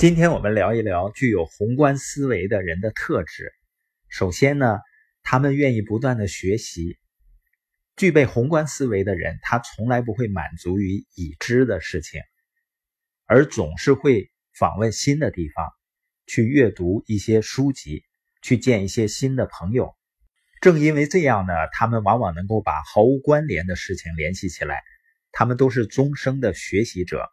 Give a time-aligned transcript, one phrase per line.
[0.00, 3.52] 今天我们聊一聊具有宏观思维的人的特质。
[4.08, 4.78] 首先呢，
[5.22, 6.96] 他们愿意不断的学习。
[7.96, 12.22] 具备宏观思维的人，他从来不会满足于已知的事情，
[13.26, 15.68] 而总是会访问新的地方，
[16.26, 18.02] 去阅读一些书籍，
[18.40, 19.94] 去见一些新的朋友。
[20.62, 24.80] 正因为这样呢，他们往往能够把毫无关联的事情联系起来。
[25.30, 27.30] 他们都是终生的学习者。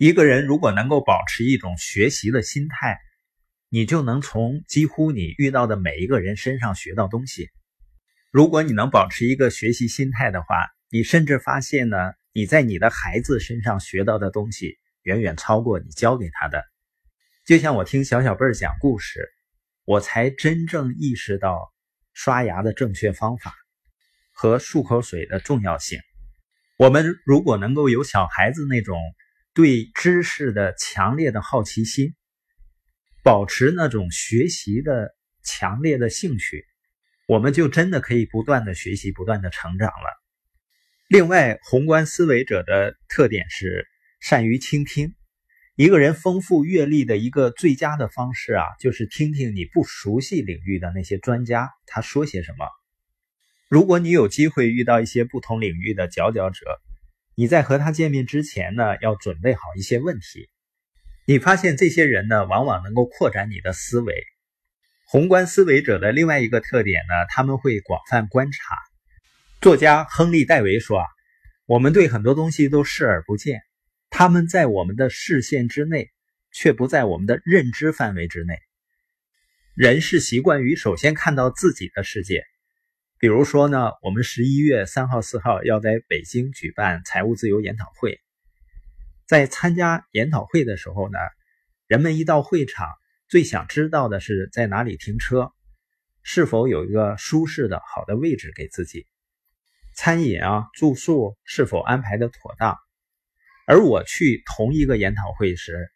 [0.00, 2.98] 一个人如果能够保持一种学习的心态，
[3.68, 7.50] 你就能从几乎你遇到的每一个人身上学到东西。
[8.30, 10.56] 如果你能保持一个学习心态的话，
[10.90, 16.64] 你甚至发现呢，你在你的孩子身上学到的东西远远超过你教给他的。
[17.44, 19.28] 就像我听小小贝儿讲故事，
[19.84, 21.70] 我才真正意识到
[22.14, 23.52] 刷牙的正确方法
[24.32, 26.00] 和漱口水的重要性。
[26.78, 28.98] 我们如果能够有小孩子那种。
[29.54, 32.14] 对知识的强烈的好奇心，
[33.22, 36.64] 保持那种学习的强烈的兴趣，
[37.26, 40.20] 我们就真的可以不断的学习，不断的成长了。
[41.08, 43.86] 另外，宏观思维者的特点是
[44.20, 45.14] 善于倾听。
[45.74, 52.68] 一个人丰富阅历的一个最佳的方式啊，就是听听你不熟悉领域的那些专家他说些什么。
[53.68, 56.80] 如果你有机会遇到一些不同领域的佼佼者，
[57.40, 60.50] 你在和他见面之前呢，要准备好一些问题。
[61.24, 64.26] 你发现这些人呢，往往能够扩展你的思维。
[65.06, 68.76] 宏观思维者的另外一个特点呢，他们会广泛观察。
[69.62, 71.06] 作家亨利·戴维说啊，
[71.64, 73.62] 我们对很多东西都视而不见，
[74.10, 76.10] 他们在我们的视线之内，
[76.52, 78.58] 却不在我们的认知范围之内。
[79.74, 82.44] 人是习惯于首先看到自己的世界。
[83.20, 88.18] 比如说呢，我们十一月三号、四号要在北京举办财务自由研讨会，
[89.26, 91.18] 在参加研讨会的时候呢，
[91.86, 92.88] 人们一到会场，
[93.28, 95.52] 最想知道的是在哪里停车，
[96.22, 99.06] 是否有一个舒适的好的位置给自己，
[99.94, 102.78] 餐饮啊、住宿是否安排的妥当。
[103.66, 105.90] 而我去同一个研讨会时，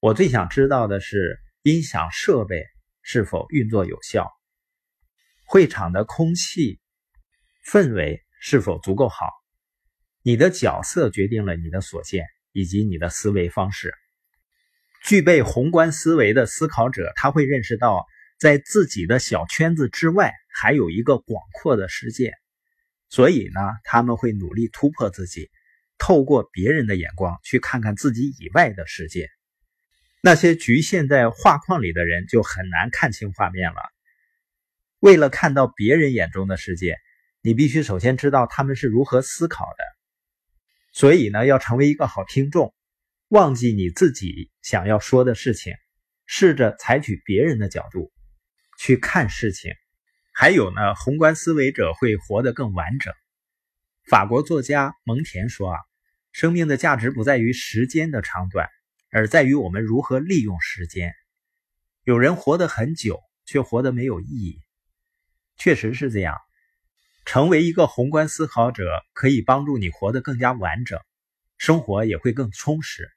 [0.00, 2.64] 我最想知道的是音响设备
[3.02, 4.30] 是否运作有效。
[5.52, 6.80] 会场的空气
[7.70, 9.26] 氛围是否足够好？
[10.22, 13.92] 你的角色决定了你的所见以及你的思维方式。
[15.04, 18.06] 具备宏观思维的思考者，他会认识到，
[18.38, 22.32] 在自己的小圈子之外，还有一个广阔的世界。
[23.10, 25.50] 所以呢，他们会努力突破自己，
[25.98, 29.28] 透过别人的眼光去看看自己以外的世界。
[30.22, 33.82] 那些局限在画框里的人，就很难看清画面了。
[35.02, 36.96] 为了看到别人眼中的世界，
[37.40, 39.84] 你必须首先知道他们是如何思考的。
[40.92, 42.72] 所以呢，要成为一个好听众，
[43.26, 45.74] 忘记你自己想要说的事情，
[46.24, 48.12] 试着采取别人的角度
[48.78, 49.72] 去看事情。
[50.32, 53.12] 还有呢，宏观思维者会活得更完整。
[54.08, 55.80] 法国作家蒙田说啊，
[56.30, 58.68] 生命的价值不在于时间的长短，
[59.10, 61.12] 而在于我们如何利用时间。
[62.04, 64.60] 有人活得很久，却活得没有意义。
[65.56, 66.36] 确实是这样，
[67.24, 70.98] 成为一个宏观思考者可以帮助你活得更加完整，
[71.56, 73.08] 生活也会更充实。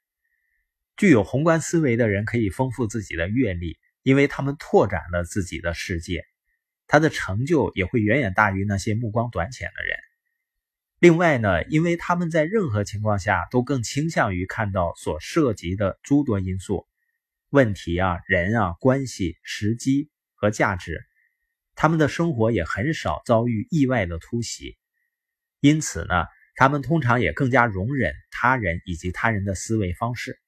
[0.96, 6.24] 具有宏观思维的人可以丰富自己的阅历，因为他们拓展了自己的世界，
[6.86, 9.98] 他的成就也会远远大于那些目光短浅的人。
[10.98, 16.86] 另外呢，因为他们在任何情况下都更倾向于看到所涉及的诸多因素、
[17.50, 21.04] 问题啊、人啊、关系、时机和价值。
[21.76, 24.76] 他们的生活也很少遭遇意外的突袭，
[25.60, 26.24] 因此呢，
[26.56, 30.40] 他们通常也更加容忍他人以及他人的思维方式。